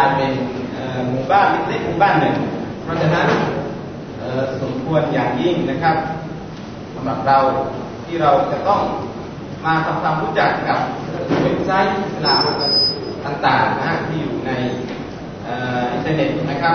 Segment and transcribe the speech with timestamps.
[0.00, 0.32] ายเป็น
[1.08, 2.34] หมู่บ้านเล็กๆหมู่บ้านหนึ่ง
[2.82, 3.28] เพราะฉะนั้น
[4.62, 5.96] สมควรอย่างยิ่งนะครับ
[6.94, 7.38] สำหรับเรา
[8.04, 8.80] ที่เราจะต้อง
[9.64, 10.80] มาทำความรู้จักกับ
[11.42, 12.40] เว็บไซต์อิสลาม
[13.24, 14.50] ต่างๆนะที่อยู่ใน
[15.92, 16.74] อินเทอร์เน็ตนะครับ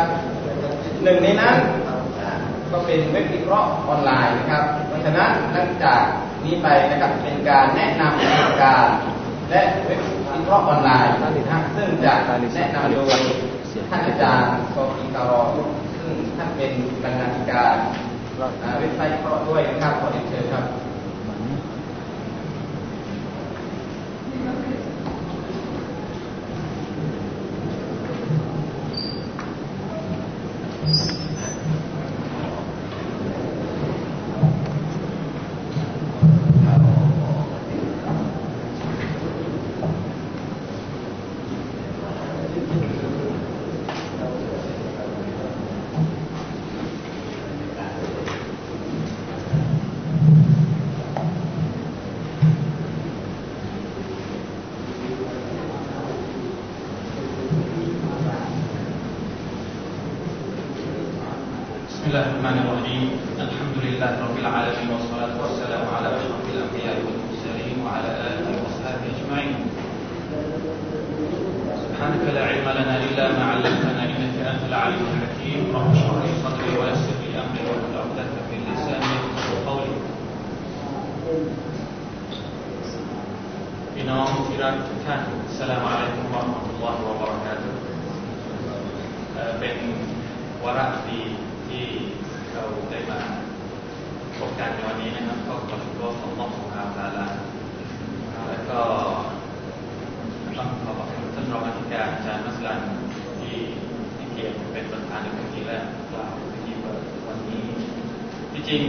[1.03, 1.55] หนึ่งในนั้น
[2.71, 6.01] ก็เป็นเว็บวิเคราะห์ออนไลน์นะครับ เพราะฉะนั้นหลังจาก
[6.45, 8.87] นี้ไปนะครับเป็นการแนะนำการ
[9.49, 10.01] และเว็บ
[10.53, 11.13] รอบออนไลน์
[11.75, 12.13] ซึ่งจะ
[12.53, 13.21] แนะนำโดย
[13.89, 15.41] ท่านอาจารย์โซฟีการอ
[15.95, 16.71] ซึ่งท่านเป็น
[17.03, 17.75] บรรณาธิการ
[18.79, 20.65] เว็บไซต์เพราด้วยนะครับขอเรียเชิญครับ
[62.13, 63.09] الله الرحمن الرحيم
[63.41, 69.55] الحمد لله رب العالمين والصلاة والسلام على أشرف الأنبياء والمرسلين وعلى آله وصحبه أجمعين
[71.83, 76.71] سبحانك لا علم لنا إلا ما علمتنا إنك أنت العليم الحكيم رب اشرح لي صدري
[76.77, 79.15] ويسر لي أمري واحلل عقدة من لساني
[79.65, 79.97] قولي
[84.01, 84.27] إمام
[85.07, 87.73] كان السلام عليكم ورحمة الله وبركاته
[89.61, 89.77] بين
[90.63, 91.42] وراء في
[91.73, 91.87] ที่
[92.53, 93.19] เราได้มา
[94.37, 97.25] พบกันในวันนี้นะครับ ก็ขอบคุว่าของมอบของอาสาละ
[98.49, 98.79] แล้วก็
[100.57, 102.79] ต้องขอบคุณท่านรองอธิการอาจารย์มัสลัน
[103.39, 103.55] ที่
[104.15, 107.65] ให้เกียรเป็นประธานในพิธีแรกกล่าวพิธีเปิดวันนี้
[108.51, 108.81] ที่จริง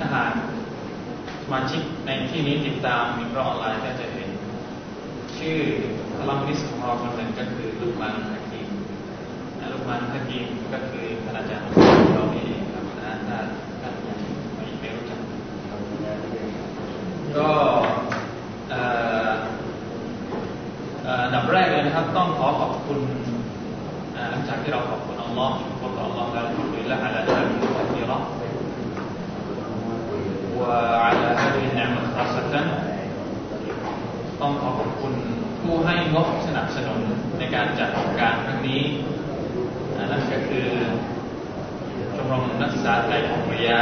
[0.00, 0.32] ทหาร
[1.44, 4.30] สมาชิกในที่นี้ติดตามมีกรออนไลน์ก็จะเห็น
[5.38, 5.58] ชื่อ
[6.18, 8.14] พลังนิสของเราคนหนึ่งก็คือลูกมัน
[9.88, 11.64] มันสกีมก็คือพระอาจารย์
[12.14, 13.38] เราเองครับนะถ้า
[13.82, 14.18] ท่านยัง
[14.80, 15.20] ไม่รู้จัก
[17.36, 17.48] ก็
[21.24, 22.98] อันดับแรกเลยนะครับ ต้องขอขอบคุณ
[24.30, 28.18] หลังจากที่เราขอบคุณอัลลอฮ์ขอบคุณอัลลอฮ์แล้วขอบคุณละฮะละฮะมุฮัมมัดรอ
[30.60, 32.54] وعلى هذه النعمة خاصة
[34.40, 35.14] ต้องขอขอบคุณ
[35.62, 37.00] ผู้ให้งบสนับสนุน
[37.38, 38.82] ในการจัดโครงการครั้งนี้
[40.10, 40.66] นั่นก็คือ
[42.16, 43.80] ชมรมนักศึกษาไทยของริยา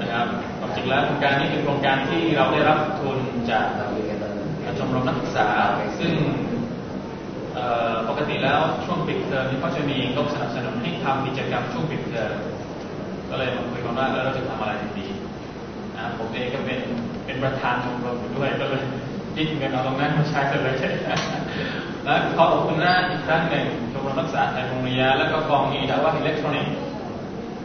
[0.00, 0.26] นะครับ
[0.58, 3.18] ความจริงแล้วโครงการนี้เป็นโครงการที่เราได้รับทุน
[3.50, 3.66] จาก
[4.78, 5.48] ชมรมนักศึกษา
[5.98, 6.12] ซึ่ง
[8.08, 12.32] ปกติแล้วช่วงปิดเทอมนี่ก็จะมีงบสนับสนุนให้ทำกิจกรรมช่วงปิดเทอม
[13.30, 15.08] ก็เลยมาคุยกันว่าเราจะทำอะไรดี
[15.96, 16.80] นะผมเองก็เป็น
[17.24, 18.84] เป็นประธานชมรมด้วยก็เลย
[19.36, 20.76] ดิ้นเงินเอาตรงนั้นมาใช้กันเลย
[22.04, 23.66] แล้วขอขอบคุณน้าอีกครั้หนึ่ง
[24.04, 26.74] มรมรักษาในโรงเรียนแล้วก็กองอีดาวะอิเล็กทรอนิกส์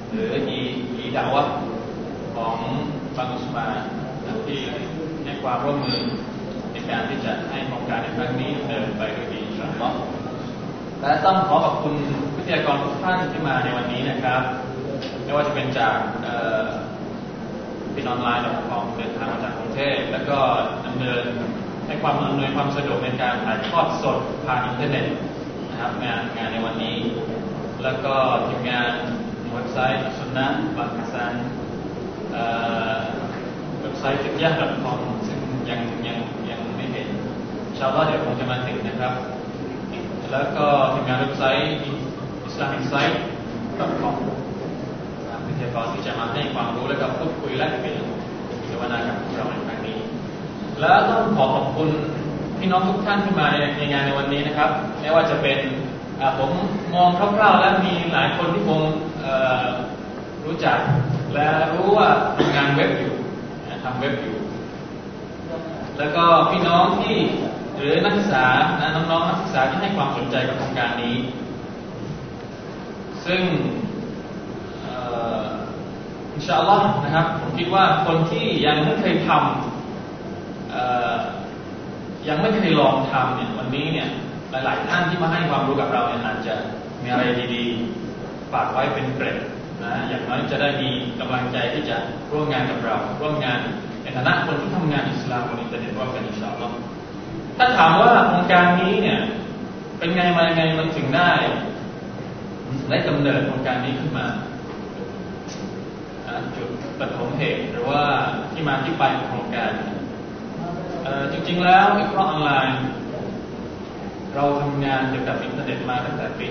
[0.10, 0.60] หรืออี
[0.98, 1.44] อีดาวะ
[2.36, 2.56] ของ
[3.18, 3.68] บางสุมา
[4.46, 4.60] ที่
[5.24, 6.00] ให้ความร่วมมือ
[6.72, 9.94] ในการที่จะให้โครงการในครั้งนี้เดินไปด้วยดีครับ
[11.02, 11.94] และต้องขอขอบคุณ
[12.38, 14.42] วิทยากรทุกท่านที่มาในวันนี้นะครับ
[15.24, 15.98] ไม่ว่าจะเป็นจาก
[17.94, 20.38] เป็ออนไลน์ดอกคองเดินทางมาจากกรุงเทพแล้วก็
[20.86, 21.24] ดำเนิน
[21.88, 25.06] ให้ความอำนวยความสะดวกในการถ่ายทอดสดผ่านอินเทอร์เน็ต
[25.74, 26.98] นะครับงานงานในวันนี้
[27.84, 28.16] แล้วก็
[28.48, 28.94] ทีมงาน
[29.54, 30.48] เว็บไซต์สุนนะ
[30.78, 31.34] บางสัน
[33.82, 35.40] เว็บไซต์ฟิกยาดอทคอมซึ่ง
[35.70, 36.18] ยังยัง
[36.50, 37.08] ยังไม่เห็น
[37.78, 39.14] ชาวบ้านเดี๋ยวผมจะมาติดนะครับ
[40.32, 41.72] แล้วก็ทีมงานเว็บไซต์
[42.46, 43.20] อิสลามิกไซต์
[43.80, 44.16] ดอทคอม
[45.48, 47.98] วิทยากรที่จะมาให้ความรู้และก็พูดคุยและเปลี่ยน
[48.66, 49.98] เสวนากับพวกเราในครั้งนี้
[50.80, 51.90] และต้องขอขอบคุณ
[52.66, 54.70] พี่น้องทุกท่านที่มาในงานในวันนี้นะครับ
[55.02, 55.58] ไม่ว่าจะเป็น
[56.38, 56.52] ผม
[56.94, 58.82] มองคร่าวๆแล้วมีหลายคนที่คง
[60.46, 60.78] รู้จัก
[61.34, 63.16] และรู้ว่าทำงานเว็บอยู่
[63.84, 64.38] ทำเว็บอยู่
[65.98, 67.18] แล้วก็พี่น้องที่
[67.78, 68.46] หรือนักศึกษา
[68.96, 71.16] น้องๆนักศึกษาที่ให้ความสนใจกับโครงการนี้
[73.26, 73.42] ซึ่ง
[76.34, 79.42] อินชาอัลลอฮ์นะครับผมคิดว่าคนที่ยังไม่เคยทำ
[82.28, 84.10] ยังไม่เคยลองทำเนี่ยวันนี้เนี่ย
[84.52, 86.56] หลาย ๆ ท่านที่มาให้ความรู้กับเราเนี่ยอาจจะ
[87.02, 87.24] มีอะไร
[87.54, 89.38] ดีๆฝากไว้เป็นเกร็ด
[89.84, 90.90] นะอย่างน้อยจะได้มี
[91.20, 91.98] กำลังใจที่จะ
[92.32, 93.60] ร่วมงานกับเรา ร่วมงาน
[94.04, 96.74] ในฐานะคนที่ทำงานอิสลามบนอินเทอร์เน็ตว่ามกันอิสลาม
[97.58, 99.20] ถ้าถามว่าองค์การนี้เนี่ย
[99.98, 101.32] เป็นไงมาไงมันถึงได้
[102.90, 104.26] ได้กำเนิดองค์การนี้ขึ้นมา
[106.56, 106.70] จุด
[107.00, 108.02] ปฐมเหตุหรือว่า
[108.52, 109.72] ที่มาที่ไปของโครงการ
[111.32, 112.80] จริงๆแล้วอิครอออนไลน์
[114.36, 116.46] เราทำงานเกี่ยวกับอินเทอร์เน็ตมาตั้งแต่ปี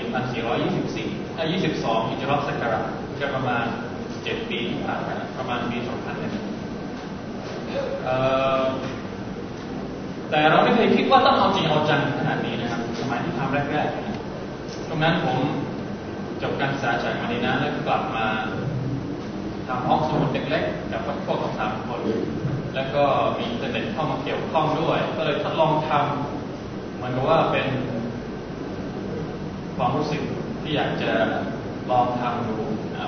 [0.71, 1.45] 1424ถ้า
[1.79, 2.83] 22อิจรัสกรา
[3.21, 3.65] ก็ประมาณ
[4.07, 5.91] 7 ปีที่ผ่านมาประมาณปี 2000
[10.31, 15.39] แต่เราไม่เคยคิดว่าต้องเอาจริงเอาจังขนาดนี้นะครับ สมัยที่ทำแรกๆตรงนั้นผม
[16.43, 18.27] จบการศึกษาจากมาดีนะแล้วกลับมา
[19.67, 22.01] ทำห้องสมุดเล็กๆกับพวกสามคน
[22.75, 23.05] แล้วก็
[23.39, 27.67] มีอินเทอร์เน็ตเข้ามาเกี่ยวข้องด้วย ก็เลยทดลองทำเหมือนกับว่าเป็น
[29.77, 30.23] ความรู้สึก
[30.63, 31.11] ที่อยากจะ
[31.91, 32.57] ลองทำดู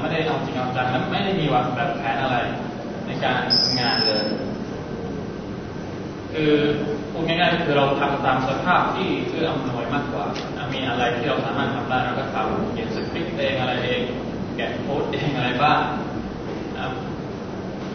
[0.01, 2.37] ไม่ได้เอาจริงเอาจังและไม่ได้มีวางแบบแผนอะไร
[3.07, 3.41] ในการ
[3.81, 4.25] งานเลย
[6.33, 6.53] คือ
[7.11, 10.25] พูดง่ายๆคือเราทำตามสภาพที่เอื้ออำนวยมากกว่า
[10.73, 14.03] มีอะไรที่เราสามารถทำได้เราก็ทำเขียนสคริปต์เองอะไรเอง
[14.57, 15.81] แกะโค้ดเองอะไรบ้าง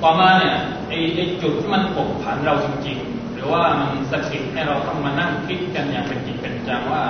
[0.03, 0.55] ต่อมาเนี่ย
[0.87, 0.97] ไอ้
[1.41, 7.03] จุดที่มันผกผันเราจริง ๆ หรือว่ามันสะกิดให้เราต้องมานั่งคิดกันอย่างเป็นจริงเป็นจังว่า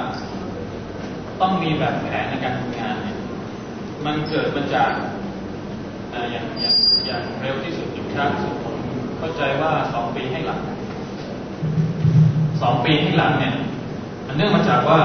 [1.41, 3.17] ต้องมีแบบแผนในการทำงานเนี่ย
[4.05, 4.91] มันเกิดมาจาก
[6.31, 6.75] อย่างอย่าง
[7.05, 8.75] อย่างเร็วที่สุดอยู่ช้าที่สุดผม
[9.17, 10.61] เข้าใจว่าสองปีให้หลัง
[12.61, 13.55] สองปีให้หลังเนี่ย
[14.25, 14.99] มันเนื่องมาจากว่า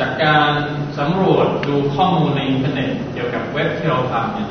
[0.00, 0.52] จากการ
[0.98, 4.48] สำรวจดูข้อมูลในอินเทอร์เน็ตเกี่ยวกับเว็บที่เราทำเนี่ย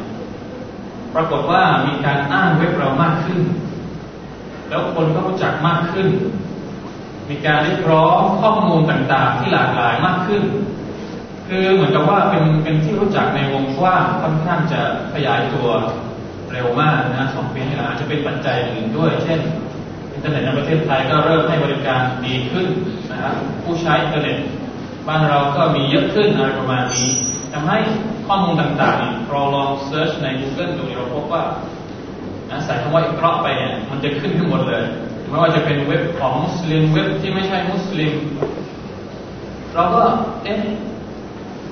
[1.15, 3.39] ปรากฏว่ามีการอ้างเว็บเรามากขึ้น
[4.69, 6.07] แล้วคนก็รู้จักมากขึ้น
[7.29, 10.43] มีการเรียกร้องข้อมูลต่างๆ ที่หลากหลายมากขึ้น
[11.47, 14.81] คือเหมือนกับว่าเป็นเป็นที่รู้จักในวงกว้างค่อนข้างจะ
[15.13, 15.67] ขยายตัว
[16.51, 19.39] เร็วมากนะสองปีนี้อาจจะเป็นปัจจัยอื่นด้วย เช่น
[20.13, 22.67] อินเทอร์เน็ตในประเทศไทยก็เริ่มให้บริการดีขึ้น
[23.11, 23.33] นะครับ
[23.63, 24.37] ผู้ใช้อินเทอร์เน็ต
[25.07, 27.07] บ้านเราก็มีเยอะขึ้นอะไรประมาณนี้
[27.53, 27.79] ทำให้
[28.29, 31.43] ข้อมูลต่างๆ เราลอง search ใน Google ดูเราพบว่า
[32.65, 34.83] ใส่คำว่าอิกเราะอ์ไปเนี่ยมันจะขึ้นทั้งหมดเลย
[35.29, 38.13] ไม่ว่าจะเป็นเว็บของมุสลิมเว็บที่ไม่ใช่มุสลิม
[39.75, 40.01] เราก็
[40.43, 40.59] เอ๊ะ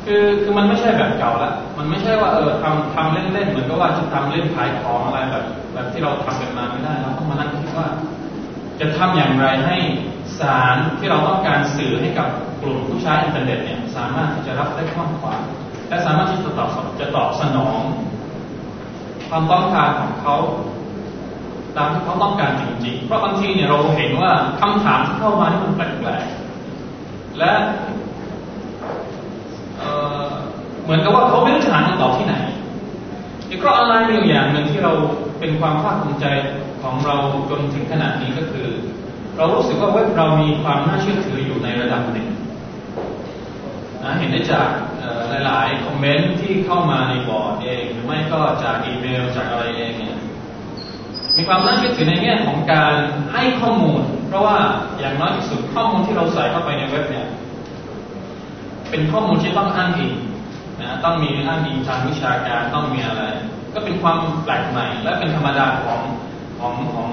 [0.05, 5.43] คือคือมันไม่ใช่แบบเก่าละมันไม่ใช่ว่าเออทำทำเล่นๆเหมือนกับว่าจะทำเล่นขายของอะไรแบบ
[5.73, 7.87] แบบที่เราทำกันมาไม่ได้เราต้องมานั่งคิดว่า
[8.79, 9.77] จะทำอย่างไรให้
[10.39, 12.27] สารที่เราต้องการสื่อให้กับ
[12.61, 15.41] กลุ่มผู้ใช้อินเทอร์เน็ตเนี่ยสามารถที่จะรับได้กว้างขวาง
[15.89, 16.69] และสามารถที่จะตอบ
[16.99, 17.79] จะตอบสนอง
[19.29, 20.35] ความต้องการของเขา
[21.77, 24.31] ตามที่เขาต้องการจริงๆ เพราะบางทีเนี่ยเราเห็นว่า
[24.61, 27.51] คำถามที่เข้ามาที่มันแปลกๆ และ
[30.83, 32.35] เหมือนกับว่าเขาไม่รู้จะหาคำตอบที่ไหน
[33.49, 34.93] อีกเพราะอะไรมีอย่างหนึ่งที่เรา
[35.39, 36.25] เป็นความภาคภูมิใจ
[36.83, 37.15] ของเรา
[37.49, 38.67] จนถึงขนาดนี้ก็คือ
[39.37, 42.27] เรารู้สึกว่าเว็บเรามีความน่าเชื่อถืออยู่ในระดับหนึ่ง
[44.03, 44.67] นะเห็นได้จาก
[45.45, 50.17] หลายๆคอมเมนต์ที่เข้ามาในบอร์ดเอง หรือไม่ก็จากอีเมลจากอะไรเองเนี่ย
[51.37, 52.93] มีความน่าเชื่อถือในแง่ของการ
[53.33, 54.57] ให้ข้อมูล เพราะว่า
[54.99, 57.27] อย่างน้อยที่สุดข้อมูลที่เราใส่เข้าไปในเว็บเนี่ย
[58.89, 60.13] เป็นข้อมูลที่ต้องอ้างอิง
[60.81, 63.23] นะต้องมีอ้างอิงทางวิชาการต้องมีอะไร
[63.73, 66.01] ก็เป็นความแปลกใหม่ และเป็นธรรมดาของ
[66.59, 67.09] ของของ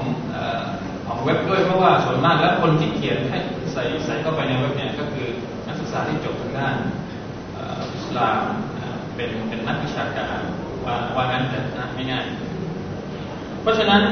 [1.07, 3.39] ของเว็บด้วยเพราะว่าส่วนมากแล้วคนที่เขียนให้
[3.73, 5.27] ใส่ใส่เข้าไปในเว็บเนี่ยก็คือ
[5.67, 6.77] นักศึกษาที่จบทางด้าน
[8.19, 8.39] ลาม
[9.17, 10.39] เป็นเป็นนักวิชาการ
[10.87, 12.25] ว่าว่างั้นแต่นะไม่ง่าย
[13.63, 14.03] เพราะฉะนั้น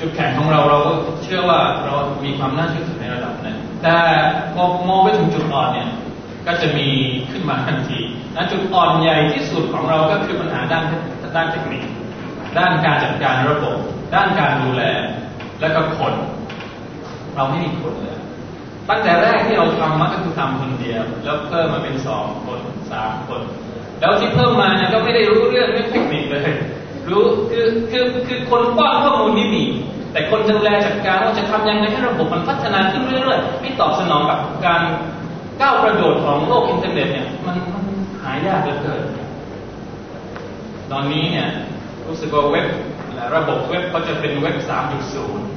[0.00, 1.94] จุดแข็งของเราเราก็เชื่อว่าเรา
[2.24, 3.96] มีความน่าเชื่อถือในระดับนั้นแต่
[4.54, 5.88] พอมองไปถึงจุดอ่อนเนี่ย
[6.46, 6.88] ก็จะมี
[7.30, 7.98] ขึ้นมาทันที
[8.34, 10.84] นะจุดอ่อนใหญ่ที่สุดของเราก็คือปัญหาด้าน
[11.36, 11.82] ด้านเทคนิค
[12.58, 13.76] ด้านการจัดการระบบ
[14.14, 14.82] ด้านการดูแล
[15.60, 16.14] และก็คน
[17.36, 18.18] เราไม่มีคนเลย
[18.88, 22.60] ตั้งแต่แรกที่เราทำมันก็คือทำคนเดียว แล้วเพิ่มมาเป็นสองคน
[22.92, 23.40] สามคน
[24.00, 26.42] แล้วที่เพิ่มมาเนี่ยก็ไม่ได้รู้เรื่องเรื่องเทคนิคเลย
[27.10, 29.64] รู้คือคือคือคนป้อนข้อมูลนี่มี
[30.12, 34.82] แต่คนดูแลจัดการว่าจะทำยังไงให้ระบบมันพัฒนาขึ้นเรื่อยๆให้ตอบสนองกับการ
[35.60, 37.84] ก้าวกระโดดของโลกอินเทอร์เน็ตเนี่ยมันมัน
[38.22, 39.02] หายากเหลือเกิน
[40.92, 41.48] ตอนนี้เนี่ย
[42.06, 42.66] รู้สึกว่าเว็บ
[43.34, 45.55] ระบบเว็บเขาจะเป็นเว็บ 3.0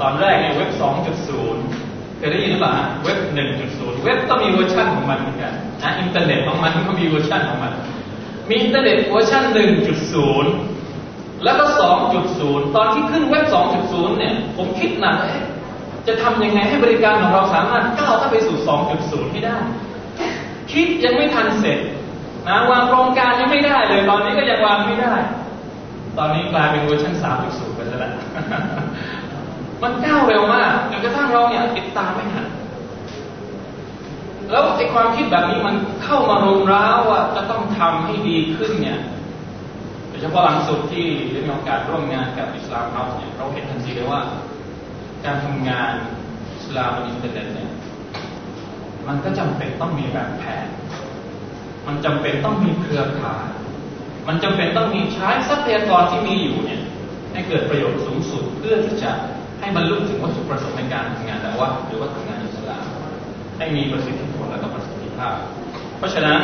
[0.00, 0.70] ตอนแรกเนี่ยเว็บ
[1.44, 2.74] 2.0เคยได้ยินหรือเปล่า
[3.04, 3.18] เว็บ
[3.62, 7.72] 1.0 เว็บก็มีเวอร์ชันของมันเหมือนกันนะอินเทอร์เน็ตของมันก็มีเวอร์ชันของมัน
[8.50, 9.42] มีอินเทอร์เน็ตเวอร์ชัน
[10.24, 11.64] 1.0 แล้วก็
[12.20, 13.44] 2.0 ตอนที่ขึ้นเว็บ
[13.82, 15.44] 2.0 เนี่ย ผมคิดหนักเอ๊ะ
[16.06, 18.56] จะทำยังไงให้บริการของเราสามารถก้าวเข้าไปสู่
[18.94, 19.56] 2.0 ให้ได้
[20.72, 21.78] คิดยังไม่ทันเสร็จ
[22.48, 25.14] นะวางโครงการยังไม่ได้เลย ตอนนี้ก็ยังวางไม่ได้
[26.18, 27.14] ตอนนี้กลายเป็นเวอร์ชัน
[27.46, 28.13] 3.0ไปแล้ว
[29.84, 32.46] มันก้าวเร็วมากจนกระทั่งเราเนี่ยติดตามไม่ทัน
[34.50, 35.74] แล้วไอ้ความคิดแบบนี้มัน
[36.04, 38.98] เข้ามารุมเร้าว่าจะต้องทำให้ดีขึ้นเนี่ย
[40.08, 44.20] โดยเฉพาะหลังสุดที่ได้มีโอกาสร่วมงานกับ IslamHouse เนี่ยเราเห็นทันทีเลยว่า
[45.24, 45.92] การทำงาน
[46.56, 47.70] อิสลามบนอินเทอร์เน็ตเนี่ย
[49.06, 50.66] มันก็จำเป็นต้องมีแบบแผน
[51.86, 53.46] มันจำเป็นต้องมีเครือข่าย
[54.28, 56.82] มันจำเป็นต้องมีใช้ทรัพยากรที่มีอยู่เนี่ย
[57.32, 59.10] ให้เกิดประโยชน์สูงสุดเพื่อที่จะ
[59.64, 62.84] ให้บรรลุถึงวัตถุประสงค์ในการทำงานแต่ว่าหรือว่าทำงานอิสลาม
[63.58, 65.34] ให้มีประสิทธิผลและก็ประสิทธิภาพ
[65.98, 66.38] เพราะฉะนั้น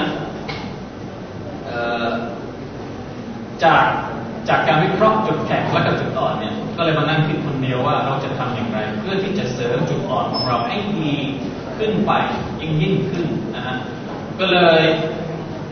[3.64, 3.84] จาก
[4.48, 11.12] จากการวิเคราะห์จุดแข็งและก็จุดอ่อนเนี่ยก็เลยมานั่งคิดคนเดียวว่าเราจะทำอย่างไร เพื่อที่จะเสริมจุดอ่อนของเราให้ดี
[11.78, 12.12] ขึ้นไป
[12.60, 13.76] ยิ่งยิ่งขึ้นนะฮะ
[14.40, 14.82] ก็เลย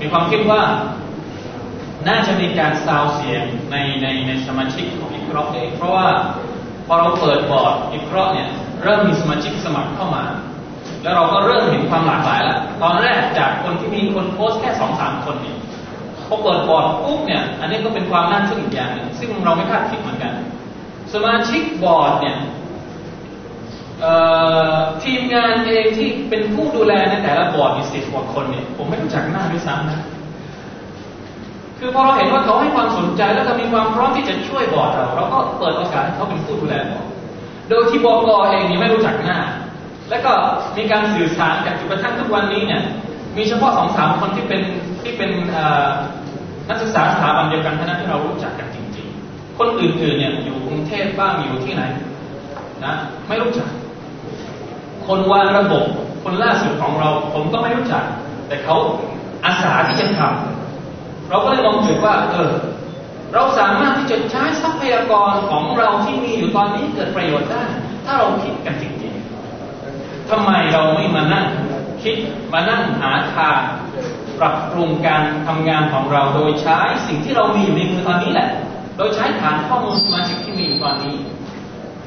[0.00, 0.62] มีความคิดว่า
[2.09, 6.09] น่าจะมีการซาวเสียงในในในสมาชิกของอิครอเองเพราะว่า
[6.88, 8.49] พอเราเปิดบอร์ดอิครอเนี่ย
[8.83, 10.25] เริ่มมีสมาชิกสมัครเข้ามา
[11.02, 15.57] แล้วเราก็เริ่มเห็นความหลากหลายแล้วตอนแรกจากคนที่มีคนโพสต์แค่สองสามคนเนี่ย
[16.28, 20.33] พอเปิดบอร์ดปุ๊บเนี่ย อันนี้ก็เป็นความน่าทึ่งอีกอย่างหนึ่งซึ่งเราไม่คาดคิดเหมือนกัน
[21.14, 22.37] สมาชิกบอร์ดเนี่ย
[25.02, 30.00] ทีมงานเองที่เป็นผู้ดูแลในแต่ละบอร์ดมีสิบกว่าคนเนี่ย ผมไม่รู้จักหน้าด้วยซ้ำนะ
[31.78, 37.06] คือพอเราเห็นว่าเขาให้ความสนใจแล้วก็มีความพร้อมที่จะช่วยบอร์ดเราเราก็เปิดโอกาสให้เขาเป็นผู้ดูแลบอร์ด
[37.68, 39.38] โดยที่บกเองนี่ไม่รู้จักหน้า
[40.11, 40.32] แล้วก็
[40.76, 42.82] มีการสื่อสารกันจนกระทั่งทุกวันนี้เนี่ย
[43.37, 44.62] มีเฉพาะสองสามคนที่เป็น
[45.02, 45.30] ที่เป็น
[46.68, 51.82] นักศึกษาสถาบันเดียวกันเท่านั้นที่เรารู้จักกันจริง ๆ คนอื่นๆเนี่ยอยู่กรุงเทพบ้างอยู่ที่ไหน
[52.85, 52.94] นะ
[53.28, 53.68] ไม่รู้จัก
[55.06, 55.85] คนวางระบบ
[56.25, 58.02] คนล่าสุดของเรา ผมก็ไม่รู้จัก
[58.49, 58.76] แต่เขา
[59.44, 60.48] อาสาที่จะทำ
[61.28, 62.52] เราก็เลยมองจุดว่า เออ
[63.35, 67.64] เราสามารถที่จะใช้ทรัพยากรของเราที่มีอยู่ตอนนี้เกิดประโยชน์ได้
[68.04, 71.47] ถ้าเราคิดกันจริงๆทำไมเราไม่มานั่ง
[72.02, 72.16] คิด
[72.52, 73.61] มานั่งหาทาง
[74.38, 78.49] ปรับปรุงการทำงานของเราโดยใช้สิ่งที่เรามีอยู่ในมือตอนนี้แหละ
[78.97, 81.14] โดยใช้ฐานข้อมูลสมาชิกที่มีอยู่ตอนนี้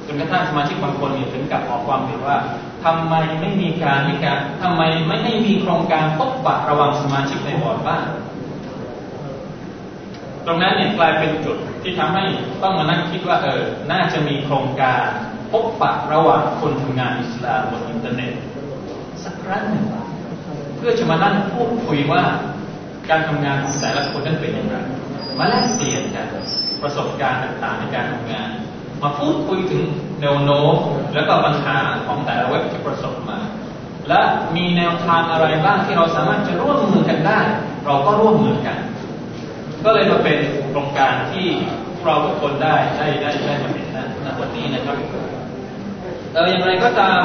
[0.06, 2.38] จนกระทั่งสมาชิกบางคนมีถึงกับออกความเห็นว่า
[2.84, 8.04] ทำไมไม่มีการมีการทำไมไม่ให้มีโครงการพบปะระหว่างสมาชิกในบอร์ดบ้าง
[10.46, 12.24] ตรงนั้นเนี่ยกลายเป็นจุดที่ทำให้
[12.62, 15.04] ต้องมานั่งคิดว่าเออ น่าจะมีโครงการ
[15.52, 18.34] พบปะระหว่างคนทำงานอิสลามบนอินเทอร์เน็ต
[19.24, 19.86] สักครั้งหนึ่ง
[20.78, 22.24] เพื่อจะมานั่งพูดคุยว่า
[23.10, 24.76] การทำงานของแต่ละคนนั้นเป็นอย่างไร
[25.38, 26.28] มาแลกเปลี่ยนกัน
[26.82, 28.50] ประสบการณ์ต่างๆในการทำงาน
[29.02, 29.84] มาพูดคุยถึง
[30.22, 30.74] แนวโน้ม
[31.14, 33.40] และก็ปัญหาของแต่ละเว็บที่ประสบมา
[34.10, 34.22] และ
[34.56, 37.40] มีแนวทางอะไรบ้างที่เราสามารถจะร่วมมือกันได้
[37.86, 38.78] เราก็ร่วมมือกัน
[39.86, 41.48] ก็เลยมาเป็นโครงการที่
[42.04, 44.98] เราทุกคนได้ได้ได้ได้มาเห็นนะณวันนี้นะครับ
[46.34, 47.22] เอออย่างไรก็ตาม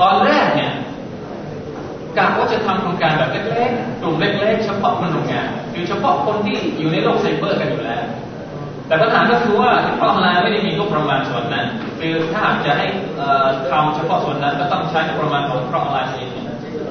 [0.00, 0.72] ตอนแรกเนี่ย
[2.18, 8.04] กะว่าจะทำโครงการแบบเล็กๆกลุ่มเล็กๆเฉพาะคนทำงานคือเฉพาะคนที่อยู่ในโลกไซเบอร์กันอยู่แล้ว
[8.86, 11.66] แต่ปัญหาก็คือว่าเพราะอะไรไม่ได้มีงบประมาณส่วนนั้น
[11.98, 12.86] คือถ้าหากจะให้
[13.70, 16.30] ทำเฉพาะส่วนนั้นก็ต้องใช้งบประมาณของเพราะอะไรเอง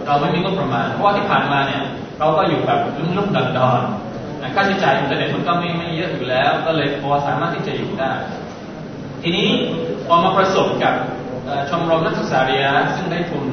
[0.06, 1.82] เราไม่มีงบประมาณ เพราะว่าที่ผ่านมาเนี่ย
[2.20, 8.12] เราก็อยู่แบบลุ่มๆดอนๆค่าใช้จ่ายอินเทอร์เน็ตมันก็ไม่ไม่เยอะอยู่แล้ว ก็เลยพอสามารถที่จะอยู่ได้
[9.22, 9.50] ทีนี้
[10.08, 10.94] พอมาประสบกับ
[11.70, 13.46] ชมรมนักศึกษาเรียนซึ่งได้ทุน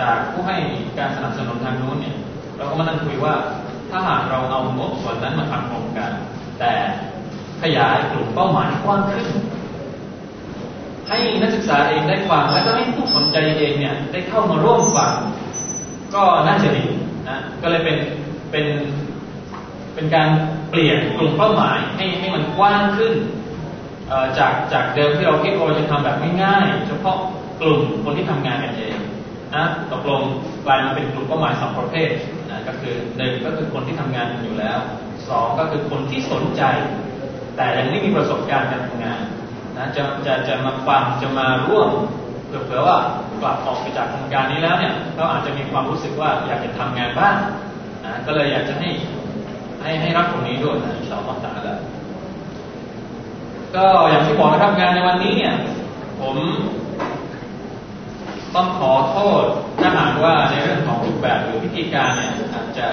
[0.00, 0.56] จากผู้ให้
[0.98, 2.16] การสนับสนุนทางนู้นเนี่ย
[2.56, 3.34] เราก็มานั่งคุยว่า
[3.90, 6.12] ถ้าหากเราเอางบส่วนนั้นมาทำโครงการ
[6.60, 6.72] แต่
[7.62, 9.26] ขยายกลุ่มเป้าหมายกว้างขึ้น
[11.08, 15.12] ให้นักศึกษาเองได้ฟังและก็ให้ผู้สนใจเองเนี่ยได้เข้ามาร่วมฟัง
[16.14, 16.84] ก็น่าจะดี
[17.28, 17.98] นะก็เลยเป็น
[18.50, 18.66] เป็น
[19.94, 20.28] เป็นการ
[20.70, 23.14] เปลี่ยนกลุ่มเป้าหมายให้ให้มันกว้างขึ้น
[24.38, 27.16] จากจากเดิมที่เราคิดว่าจะทำแบบง่ายๆเฉพาะ
[27.60, 28.96] กลุ่มคนที่ทำงานกันเอง
[29.54, 30.22] นะตกลง
[30.64, 32.10] กลายมาเป็นกลุ่มเป้าหมายสองประเภท
[32.50, 34.78] นะก็คือหนึ่งก็คือคนที่ทำงานอยู่แล้ว
[35.28, 36.62] สองก็คือคนที่สนใจ
[37.56, 39.20] แต่ยังไม่มีประสบการณ์การทำงาน
[39.76, 41.90] นะจะจะจะมาฟังจะมาร่วม
[42.48, 42.96] เผื่อว่า
[43.40, 47.34] กลับออกไปจากโครงการนี้แล้วเนี่ยเขาอาจจะมีความรู้สึกว่าอยากจะทำงานบ้าง
[48.04, 48.88] นะก็เลยอยากจะให้
[49.82, 51.74] ให้ให้รับตรงนี้ด้วยนะอินชาอัลลอฮฺตาลา
[53.76, 55.54] ก็อย่างที่บอกนะครับงานในวันนี้เนี่ย
[56.20, 56.36] ผม
[58.54, 59.44] ต้องขอโทษ
[59.80, 62.86] ถ้าหากว่าในเรื่องของรูปแบบหรือวิธีการเนี่ยอาจจะ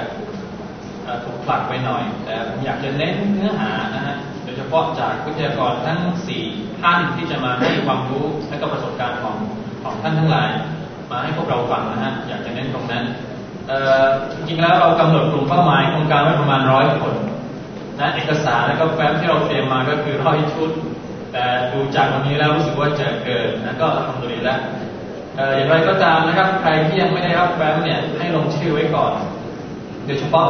[1.24, 4.16] ถูกผลักไปหน่อย แต่ผมอยากจะเน้นเนื้อหานะฮะ
[4.56, 6.44] ยเฉพาะจากวิทยากรทั้งสี่
[6.82, 9.38] ท่านที่จะมาให้ความรู้และก็ประสบการณ์ของ
[9.84, 10.50] ของท่านทั้งหลาย
[11.12, 13.04] มาให้พวกเราฟังนะฮะอยากจะเน้นตรงนั้น
[14.34, 17.14] จริงๆแล้วเรากำหนดกลุ่มเป้าหมายโครงการไว้ประมาณร้อยคน
[18.00, 20.72] นะเอกสารและก็แฟ้มที่เราเตรียมมาก็คือร้อยชุด
[21.32, 24.60] แต่ดูจากวันนี้แล้วรู้สึกว่าจะเกินนะก็ทำตัวดีแล้ว
[25.56, 29.14] อย่างไรก็ตามนะครับ ใครที่ยังไม่ได้รับแฟ้มเนี่ยให้ลงชื่อไว้ก่อน
[30.06, 30.48] โดยเฉพาะ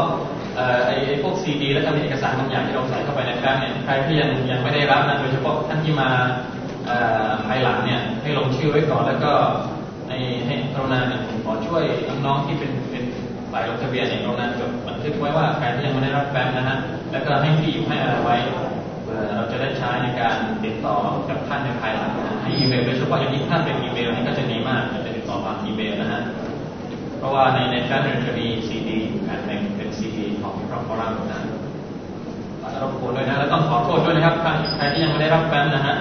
[0.88, 6.10] ไอ้พวกซีดีและก็เอกสารบางอย่างที่เราใส่เข้าไปในแฟ้มเนี่ยใครที่ยังยังไม่ได้รับนะโดยเฉพาะท่านที่มา
[7.46, 9.34] ภายหลังเนี่ยให้ลงชื่อไว้ก่อนแล้วก็
[10.08, 11.84] ให้ให้กรุณาเนี่ยผมขอช่วย
[12.26, 13.04] น้องๆที่เป็นเป็น
[13.52, 16.78] ฝ่ายลงทะเบียนเนี่ยกรุณาจดบันทึกไว้ว่าใครที่ยังไม่ได้รับแฟ้มนะฮะ
[17.12, 18.36] แล้วก็ให้ที่อยู่ให้อะไรไว้
[19.36, 20.96] เราจะได้ใช้ในการติดต่อ
[21.30, 26.22] กับท่านในภายหลังให้อีเมลโดยเฉพาะอย่างยิ่งท่านเป็นอีเมลนี่ก็จะดีมากจะติดต่อผ่านอีเมลนะฮะ
[27.18, 29.62] เพราะว่าในในแฟ้มจะมีซีดีแผ่นหนึ่ง
[29.98, 31.40] ซีดีของพระพรังนะ
[32.82, 34.36] รบกวนด้วยนะ แล้วต้องขอโทษด้วยนะครับ
[34.78, 35.96] ใครที่ยังไม่ได้รับแฟ้มนะฮะ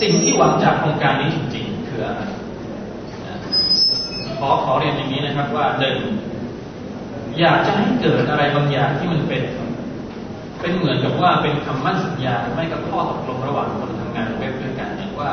[0.00, 2.22] สิ่งที่หวังจากโครงการนี้จริงๆคืออะไร
[4.38, 5.96] ขอขอเรียนอย่างนี้นะครับว่าหนึ่ง
[7.40, 9.42] อยากจะให้เกิดอะไรบางอย่างที่มันเป็น
[10.60, 15.30] เป็นเหมือนกับว่าเป็นคำมั่นสัญญาไม่กับข้อตกลงระหว่างคนทำงานเว็บด้วยกันเนี่ยว่า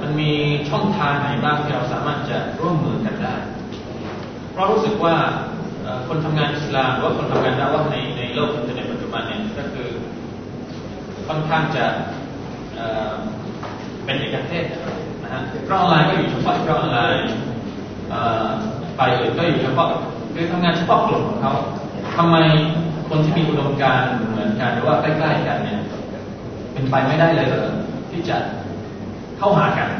[0.00, 0.30] มันมี
[0.70, 3.34] ช่องทางไหนบ้างที่เราสามารถจะร่วมมือกันได้
[4.56, 5.14] เพราะรู้สึกว่า
[6.08, 9.88] คนทำงานอิสลามหรือว่าคนทำงานดาว่าในในโลกอินเทอร์เน็ตปัจจุบันเนี่ยก็คือ
[11.26, 11.84] ค่อนข้างจะ
[14.04, 14.64] เป็นเอกเทศ
[15.22, 17.28] นะฮะอิครอออนไลน์ก็อยู่เฉพาะอิครอออนไลน์
[18.96, 19.88] ไปอื่นก็อยู่เฉพาะ
[20.34, 21.52] คือทำงานเฉพาะกลุ่มของเขา
[22.16, 22.36] ทำไม
[23.08, 25.80] คนที่มีอุดมการณ์เหมือนกันหรือว่าใกล้ๆกันเนี่ย
[26.72, 27.48] เป็นไปไม่ได้เลย
[28.10, 28.36] ที่จะ
[29.38, 29.90] เข้าหากัน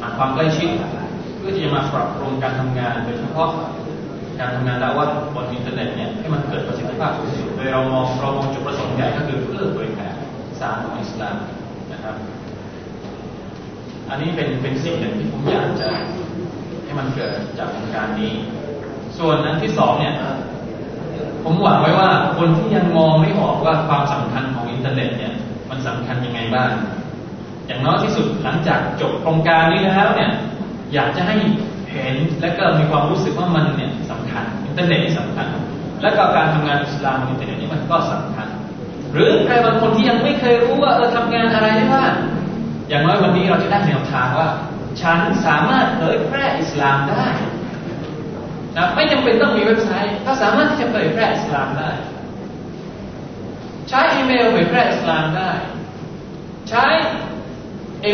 [0.00, 0.68] หาความใกล้ชิด
[1.38, 3.48] เพื่อที่จะมาปรับปรุงการทำงานโดยเฉพาะ
[4.40, 10.08] การทำงานดะอฺวะฮฺบนอินเทอร์เน็ตเนี่ยให้มันเกิดประสิทธิภาพสูงสุดโดยเรามองเรามองจุดประสงค์ใหญ่ก็คือเพื่อเผยแผ่
[10.60, 11.36] ศาสนาของอิสลาม
[11.92, 12.16] นะครับ
[14.10, 15.88] อันนี้เป็นเป็นสิ่งหนึ่งที่ผมอยากจะ
[16.84, 18.32] ให้มันเกิดจากโครงการนี้
[19.18, 20.14] ส่วนอันที่สองเนี่ย
[21.44, 25.32] ผมหวังไว้ว่าคนที่ยังมองไม่ออกว่าความสำคัญของอินเทอร์เน็ตเนี่ย
[25.70, 26.70] มันสำคัญยังไงบ้าง
[27.66, 30.30] อย่างน้อยที่สุดหลังจากจบโครงการนี้แล้วเนี่ย
[30.94, 31.36] อยากจะให้
[31.94, 35.46] เห็นและก็มีความรู้สึกว่ามันเนี่ยสำคัญอินเทอร์เน็ตนี่สำคัญ
[36.02, 38.48] และก็การทำงานอิสลามบนอินเทอร์เน็ตนี่มันก็สำคัญ
[39.12, 42.12] หรือใครบางคนที่ยังไม่เคยรู้ว่าเออทำงานอะไรได้บ้าง
[42.88, 44.48] อย่างน้อยวันนี้เราจะได้แนวทางว่า
[45.00, 47.26] ฉันสามารถเผยแพร่อิสลามได้
[48.76, 51.90] นะไม่จำเป็นต้องมีเว็บไซต์ถ้าสามารถที่จะเผยแพร่อิสลามได้
[53.88, 55.50] ใช้อีเมลเผยแพร่อิสลามได้
[56.68, 56.84] ใช้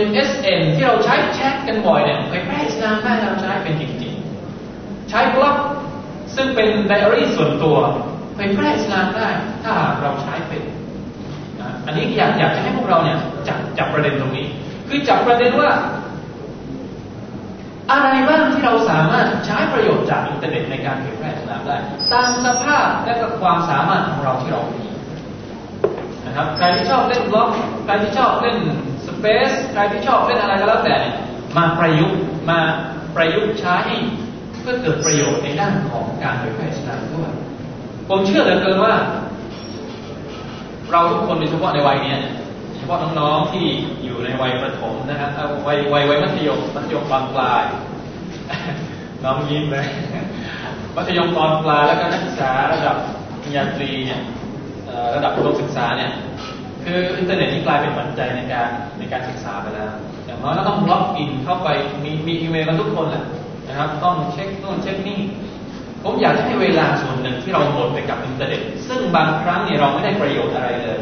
[0.04, 5.56] MSN ที่เราใช้แชทกันบ่อยเนี่ยเผยแพร่อิสลามได้เราใช้เป็นจริงๆ ใช้บล็อก
[6.34, 7.76] ซึ่งเป็นไดอารี่ส่วนตัว
[8.34, 9.28] เผยแพร่อิสลามได้
[9.64, 10.62] ถ้าเราใช้เป็น
[11.86, 14.46] อันนี้อยากอยากจะให้พวกเราเนี่ยจับจับประเด็นตรงนี้
[14.88, 15.70] คือจับประเด็นว่า
[17.92, 21.76] อะไรบ้างที่เราสามารถใช้ประโยชน์จากอินเทอร์เน็ตในการเผยแพร่อิสลามได้
[22.12, 24.82] ตามสภาพและก็ความสามารถของเราที่เรามี
[26.26, 27.48] นะครับใครที่ชอบเล่นบล็อก
[27.84, 28.58] ใครที่ชอบเล่น
[29.20, 30.96] space ใครที่ชอบเล่นอะไรก็แล้วแต่
[31.56, 32.18] มาประยุกต์
[32.50, 32.58] มา
[33.16, 33.78] ประยุกต์ใช้
[34.60, 37.30] เพื่อเกิดประโยชน์ในด้านของการเผยแพร่อิสลามด้วย
[38.08, 38.94] ผมเชื่อเหลือเกินว่า
[40.92, 42.14] เราทุกคนโดยเฉพาะในวัยนี้
[42.76, 43.66] เฉพาะน้องๆที่
[44.04, 45.30] อยู่ในวัยประถมนะครับ
[45.66, 47.64] วัยวัยวัยมัธยมมัธยมตอนปลาย
[49.24, 49.86] น้องยิ้มเลย
[50.96, 52.96] มัธยมตอนปลายแล้วก็นักศึกษาระดับ
[53.42, 54.20] ปริญญาตรีเนี่ย
[55.14, 56.10] ระดับอุดมศึกษาเนี่ย
[56.84, 59.90] คืออินเทอร์เน็ตนี่กลายเป็นปัจจัยในการในการศึกษาไปแล้ว
[60.26, 61.68] อย่างน้อยเราต้องล็อกอินเข้าไป
[62.04, 63.24] มีมีอีเมลกันทุกคนแหละ
[63.68, 65.20] นะครับ ต้องเช็คโน่นเช็คนี่
[66.04, 71.00] ผมอยากให้เวลาส่วนหนึ่งที่เราหมดไปกับอินเทอร์เน็ต ซึ่งบางครั้งเนี่ยเราไม่ได้ประโยชน์อะไรเลย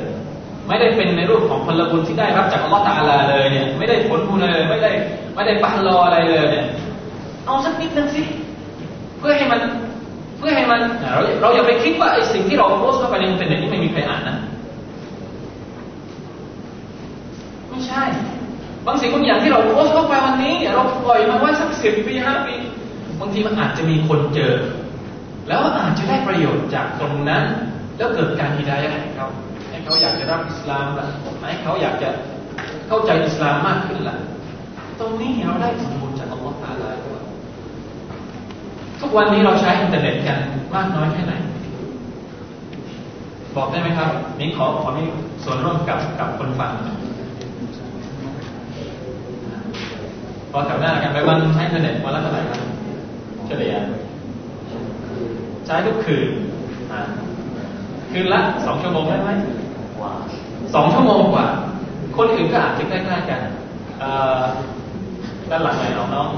[0.68, 4.90] ไม่ได้เป็นในรูปของพลบุญที่ได้รับจากอัลลอฮฺตาลาเลยเนี่ย ไม่ได้ผลบุญเลยไม่ได้
[5.34, 6.66] ไม่ได้ pahala อะไรเลยเนี่ย
[7.46, 8.22] เอาสักนิดนึงสิ
[9.18, 9.60] เพื่อให้มัน
[10.38, 10.80] เพื่อให้มัน
[11.12, 14.36] เราเราอย่าไปคิดว่าไอ้สิ่งที่เราโพสต์เข้าไปในอินเทอร์เน็ตนี่ไม่มีใครอ่านนะ
[17.70, 18.02] ไม่ใช่
[18.88, 22.54] บางสิ่งบางอย่างที่เราโพสต์เข้าไปวันนี้ เราปล่อยมันไว้สักสิบปีห้าปี
[23.20, 24.54] บางทีมันอาจจะมีคนเจอ
[25.48, 27.44] แล้วอาจจะได้ประโยชน์จากตรงนั้น
[27.96, 29.26] แล้วเกิดการฮิดายะให้เขา
[29.70, 31.06] ให้เขาอยากจะรับอิสลามละ
[31.48, 32.10] ให้เขาอยากจะ
[32.88, 34.16] เข้าใจอิสลามมากขึ้นละ
[35.00, 37.22] ตรงนี้เราได้สมบูรณ์จากอัลลอฮฺอาลาด้วย
[39.00, 40.38] ทุกวันนี้เราใช้อินเทอร์เน็ตกัน
[40.74, 41.34] มากน้อยแค่ไหน
[43.56, 45.02] บอกได้ไหมครับนี้ขอขอมี
[45.44, 46.72] ส่วนร่วมกับกับคนฟัง
[50.52, 52.58] พอแถวหน้ากันไปวันใช้อินเทอร์เน็ตวันละเท่าไหร่ครับ
[53.46, 53.74] เฉลี่ย
[55.66, 56.28] ใช้ทุกคืน
[58.12, 59.30] คืนละสองชั่วโมงได้ไหม
[60.74, 61.46] สองชั่วโมงกว่า
[62.16, 63.40] คนอื่นก็อาจจะใกล้ๆกัน
[63.98, 64.42] เอ่อ
[65.50, 66.30] ด้านหลังไหนน้องน้อง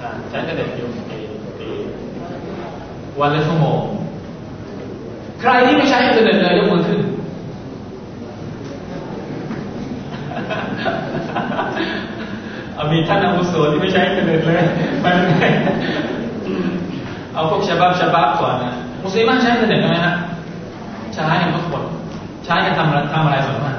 [0.00, 1.18] อ่าใช้กระเด็นอยู่ปี
[1.58, 1.68] ปี
[3.20, 3.80] วันละชั่วโมง
[5.40, 6.99] ใครที่ไม่ใช้อินเทอร์เน็ตเลยยกมือขึ้น
[12.80, 14.64] เอามีท่านอาวุโสที่ไม่ใช้อินเทอร์เน็ตเลย
[15.02, 15.48] ไปไม่ได้
[17.34, 20.14] เอาพวกชาบับชาบับก่อนนะมุสลิมใช้อินเทอร์เน็ตไหมฮะ
[21.14, 21.84] ใช้กันทุกคน
[22.44, 23.78] ใช้กันทำอะไรทำอะไรส่วนมาก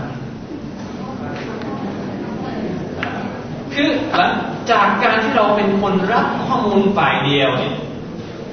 [3.74, 4.34] คือหลัง
[4.72, 7.74] จากการที่เราเป็นคนรับข้อมูลฝ่ายเดียวเนี่ย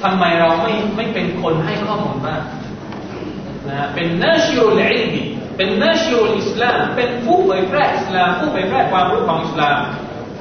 [0.02, 2.40] ทำไมเราไม่ไม่เป็นคนให้ข้อมูลบ้าง
[3.68, 5.22] นะเป็นนาชิรุลอิลมี
[5.56, 9.76] เป็นนาชิรุลอิสลามเป็นผู้เผยแพร่อิสลามผู้เผยแพร่ความรู้ของอิสลาม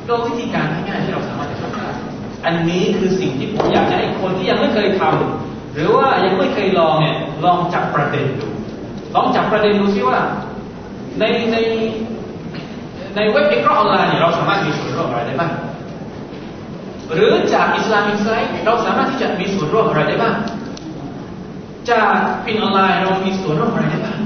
[0.08, 1.88] โดยวิธีการง่ายๆที่เราสามารถจะทำได้
[2.46, 7.16] อันนี้คือสิ่งที่ผมอยากจะให้คนที่ยังไม่เคยทำหรือว่ายังไม่เคยลองเนี่ย
[7.46, 8.48] ลองจับประเด็นดู
[9.16, 10.20] ลองจับประเด็นดูซิว่า
[11.20, 11.58] ในใน
[13.16, 15.52] ในเว็บอิกราออนไลน์เนี่ยเราสามารถมีส่วนร่วมอะไรได้บ้าง
[17.14, 20.36] หรือจากอิสลามอินไซต์เราสามารถที่จะมีส่วนร่วมอะไรได้บ้าง
[21.90, 22.14] จาก
[22.46, 24.20] พินออนไลน์เรามีส่วนร่วมอะไรได้บ้าง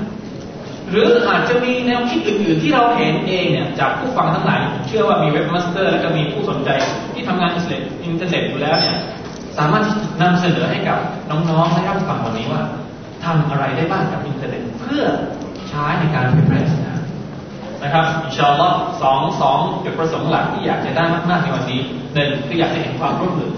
[0.91, 6.69] หรืออาจจะมีแนวคิดอื่นๆที่เราเห็นเองเนี่ยจากผู้ฟังทั้งหลายเชื่อว่ามี webmaster และก็มีผู้สนใจ
[7.13, 8.97] ที่ทำงานอินเทอร์เน็ตอินเทอร์เน็ตอยู่แล้วเนี่ย
[9.58, 10.99] สามารถที่นำเสนอให้กับ
[11.30, 12.62] น้องๆได้รับฟังวันนี้ว่า
[13.23, 15.04] ทำอะไรได้บ้างกับอินเทอร์เน็ตเพื่อ
[15.69, 16.93] ใช้ในการเผยแพร่ศาสนา
[17.84, 21.82] นะครับอินชาอัลลอฮ์สองสองจุดประสงค์หลักที่อยากจะได้มากๆในวันนี้
[22.13, 23.51] หนึ่งคืออยากจะเห็นความร่วมมือ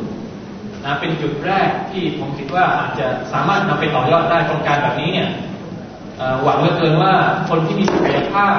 [0.86, 5.30] นะเป็นจุดแรกที่ผมคิดว่าอาจจะสามารถนำไปต่อยอดได้โครงการแบบนี้เนี่ย
[6.44, 7.14] หวังเหลือเกินว่า
[7.50, 8.58] คนที่มีศักยภาพ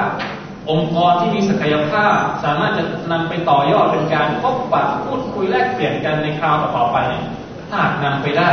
[0.71, 7.23] องค์กรที่มีศักยภาพ สามารถจะนำไปต่อยอดเป็นการพบปะพูดคุยแลกเปลี่ยนกันในคราวต่อไปเนี่ย
[7.69, 8.49] ถ้าหากนำไปได้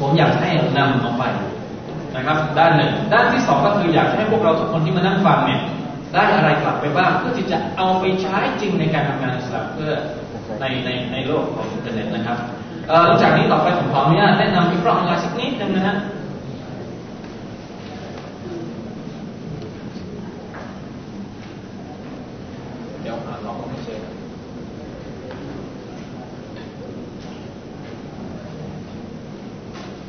[0.00, 1.24] ผมอยากให้นำออกไป
[2.16, 5.60] นะครับ ด้านหนึ่ง ด้านที่สองก็คืออยากให้พวกเราทุกคนที่มานั่งฟังเนี่ย
[6.14, 9.92] ได้อะไรกลับไปบ้างเพื่อที่จะเอาไปใช้จริงในการทำงานอิสลามเพื่อ
[10.60, 12.38] ในในในโลกของอินเทอร์เน็ตนะครับ
[13.04, 15.96] หลังจากนี้ต่อไปผมขออนุญาตแนะนำอีกรอบออนไลน์สักนิดนึงนะฮะ
[23.02, 23.98] เดี๋ยวหาล็อกไม่เจอ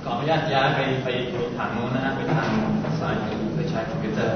[0.03, 1.07] ขออนุ ญาตย้ายไปไป
[1.57, 2.47] ทางโน้นนะฮะไปทาง
[2.99, 3.15] สาย
[3.55, 4.35] ไปใช้คอมพิวเตอร์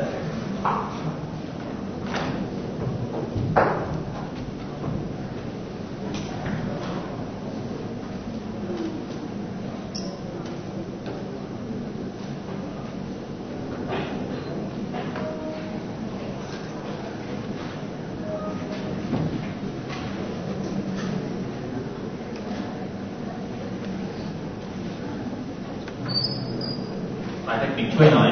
[27.60, 28.30] เทคนิคช่วยหน่อย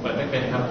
[0.00, 0.62] เปิดไม่เป็นครับ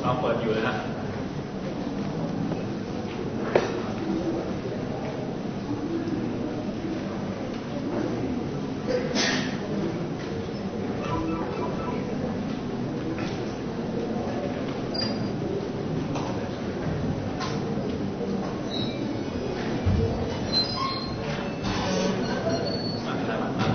[0.00, 0.74] เราเปิดอยู่นะฮะ
[23.06, 23.68] มาได้มามา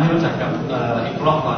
[0.00, 0.50] ไม่รู้จักกับ
[1.06, 1.57] อีกรอบก่อน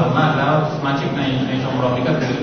[0.00, 2.34] ส่วนมากแล้วสมาชิกในในชมรมนี้ก็คือ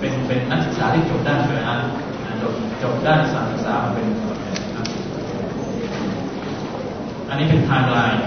[0.00, 1.86] เป็นเป็นนักศึกษาที่จบด้านชริอะห์
[2.24, 4.52] นะจบจบด้านสามศึกษามาเป็นส่วนใหญ่
[7.28, 8.20] อันนี้เป็นไทม์ไลน์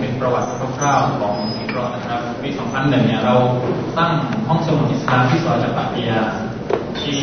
[0.00, 0.46] เป็นประวัติ
[0.78, 3.34] คร่าวๆของอิกรนะครับปี2001เนี่ยเรา
[3.98, 4.12] ตั้ง
[4.48, 6.20] ห้องสมุดอิสลามที่ซอยจัปาติยา
[7.00, 7.18] ที่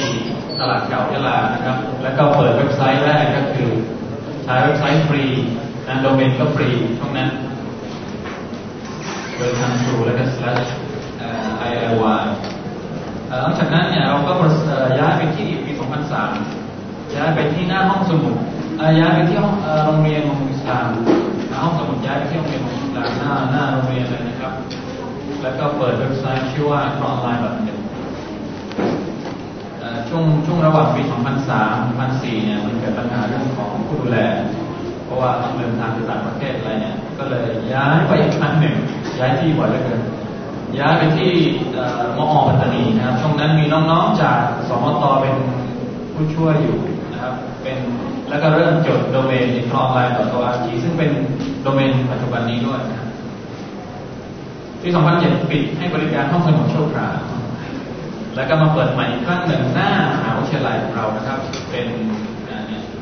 [0.59, 3.69] ตลาดเก่ายะลานะครับ แล้วก็เปิดเว็บไซต์แรกก็คือ
[4.43, 5.25] ใช้เว็บไซต์ฟรี
[5.87, 7.29] นะโดเมนก็ฟรีช่วงนั้น
[9.35, 10.67] โดยทาง True แล้วก็ slash
[11.73, 12.23] เอ่อ ILY
[13.41, 14.33] หลังจากนั้นเนี่ยเราก็
[14.99, 15.71] ย้ายไปที่ปี
[16.43, 18.35] 2003 ย้ายไปที่หน้าห้องสมุด
[18.99, 20.87] ย้ายไปที่ห้องโรงเรียนของอิสลาม
[21.49, 24.53] หน้าห้องสมุดย้ายไปที่โรงเรียนของอิสลามหน้าหน้าโรงเรียนเลยนะครับ
[25.41, 27.79] แล้วก็เปิดเว็บไซต์ชื่อว่าออนไลน์แบบหนึ่ง
[30.09, 34.19] ช่วงช่วงระหว่างปี 2003 2004 เนี่ยมันเกิดปัญหาเรื่องของผู้ดูแล
[35.05, 38.75] เพราะว่าต้องเดินทางไปต่างประเทศอะไรเนี่ย ก็เลยย้ายไปอีกครั้งหนึ่ง
[39.19, 40.01] ย้ายที่บ่อยเหลือเกิน
[40.79, 41.31] ย้ายไปที่
[42.17, 45.35] มอปัตตานีนะครับช่วงนั้นมีน้องๆจากสมตเป็น
[46.13, 46.77] ผู้ช่วยอยู่
[47.11, 47.77] นะครับ เป็น
[48.29, 51.11] แล้วก็เริ่มจดโดเมนอินทรออนไลน์ต่อตัวอาชีซึ่งเป็น
[51.61, 53.07] โดเมนปัจจุบันนี้ด้วยนะครับ
[54.81, 54.87] ปี
[55.19, 57.15] 2007ปิดให้บริการห้องสมุดชั่วคราว
[58.35, 61.39] แล้วก็มาเปิดใหม่อีกครั้งหนึ่งหน้ามหาวิทยาลัยของเรานะครับ
[61.71, 61.87] เป็น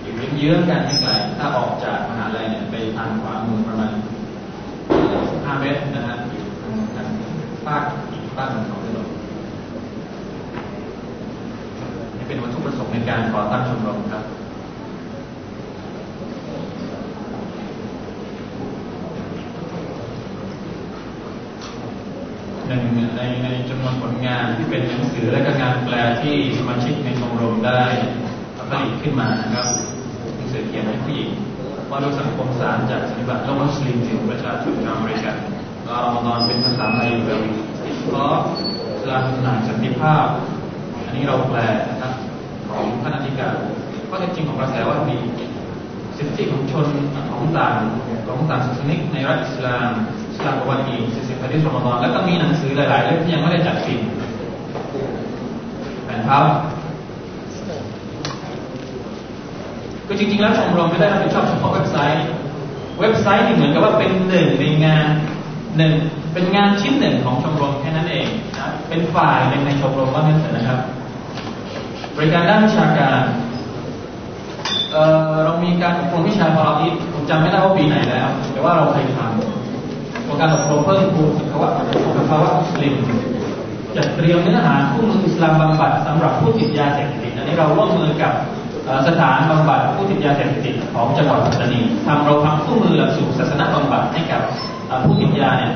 [0.04, 3.91] อยู่เยื้องๆกันไม่ไกลถ้าออกจากมหาลัยเนี่ยไปทางขวามือประมาณ
[4.95, 9.08] 5เมตรนะฮะางภาคอีกภาคหนึ่งของถนน
[12.17, 14.23] นี่เป็นวัตถุประสงค์ในการก่อตั้งชมรมครับ
[22.67, 22.84] หนึ่ง
[23.17, 27.84] ในในจำนวนผลงานที่เป็นหนังสือและก็งานแปลที่สมาชิกในชมรมได้
[28.58, 29.67] ผลิตขึ้นมานะครับ
[30.36, 31.32] หนังสือเขียนให้ผู้หญิง
[31.89, 35.36] ว่าด้วยสังคมสารจากสันนิบาตโลกมุสลิมถึงประชาชนาวอเมริกัน
[35.86, 37.41] ก็เอามานอนเป็นภาษาไทยอยู่แบบ
[38.08, 38.34] เพราะ
[39.02, 40.26] สลาสนาสันติภาพ
[41.06, 42.13] อันนี้เราแปลนะครับ
[42.69, 43.56] ของท่านอธิการ
[44.08, 45.17] ข้อเท็จจริงของกระแสว่ามี
[46.17, 46.88] สิทธิของชน
[47.32, 47.76] ของต่าง
[48.28, 49.89] ของต่างศาสนิกในรัฐอิสลาม
[50.32, 54.08] อิสลามประวัติอีก40ปีที่รอมฎอนแล้วก็มีหนังสือหลาย ๆ เล่มที่ยังไม่ได้จัดพิมพ์
[56.06, 56.45] แผ่นพับ
[60.08, 62.26] ก็จริง ๆ แล้วชมรมไม่ได้รับผิดชอบเฉพาะเว็บไซต์
[63.00, 65.08] เว็บไซต์นี่เหมือนกับว่าเป็นหนึ่งในงาน
[65.78, 65.94] หนึ่ง
[66.34, 70.80] เป็นงานชิ้นหนึ่งของชมรมแค่นั้นเองนะเป็นฝ่ายหนึ่งในชมรมว่างั้นเถอะนะครับ
[72.16, 73.22] บริการด้านวิชาการ
[74.92, 81.70] เอ่อเรามีการอบรมวิชาพาราอิสผมจำไม่ได้ว่าปีไหนแล้ว แต่ว่าเราเคยทำโครงการอบรมเพิ่มพูนสุขภาวะ
[82.06, 82.96] สุขภาวะสลิม
[83.96, 88.34] จัดเตรียมเนื้อหาคู่มืออิสลามบำบัดสำหรับผู้ติดยาเสพติดอันนี้เราร่วมมือกับ
[89.08, 94.42] สถานบำบัดผู้ติดยาเสพติดของจังหวัดปัตตานีทำเราทำคู่มือหลักสูตรศาสนาบำบัดให้กับ
[95.04, 95.71] ผู้ติดยาเนี่ย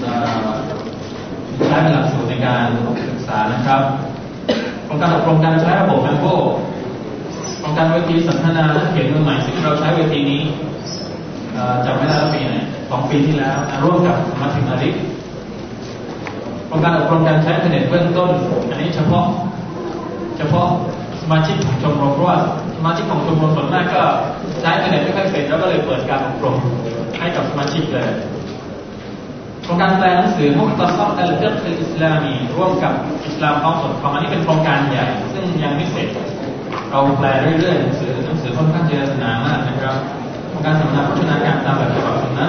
[0.00, 0.12] เอ่
[0.48, 0.50] อ
[1.66, 2.66] ใช้เป็นหลักสูตรในการ
[3.08, 3.82] ศึกษานะครับ
[4.84, 6.26] โครงการอบรมการใช้ระบบแอมโบ
[7.58, 10.42] โครงการเวทีสันทนาและเขียนมือใหม่ซึ่งเราใช้เวทีนี้
[11.84, 12.54] จำไม่ได้ว่าปีไหน
[12.90, 14.94] สองปีที่แล้วร่วมกับมาถึงอาริก
[16.66, 18.30] โครงการอบรมการใช้อินเทอร์เน็ตเบื้องต้น
[18.68, 19.24] อันนี้เฉพาะ
[20.36, 20.66] เฉพาะ
[21.22, 22.38] สมาชิกของชมรมเพราะว่า
[22.76, 24.02] สมาชิกของชมรมส่วนมากก็
[24.60, 26.56] ใช้อินเทอร์เน็ตไม่ค่อยเป็นแล้วก็เลยเปิดการอบรม
[27.20, 28.10] ให้กับสมาชิกเลย
[29.64, 32.92] โครงการแปลหนังสือมุกตซับอัลเฟิกอิสลามีร่วมกับ
[33.26, 36.08] อิสลามข้อมสดความอันนี้เป็นโครงการใหญ่ ซึ่งยังไม่เสร็จ
[36.90, 39.96] เราแปลเรื่อยๆหนังสือหนังสือค่อนข้างเจะหนามากนะครับ
[40.48, 42.48] โครงการสัมมนาพัฒนาการตามแบบฉบับสุนนะ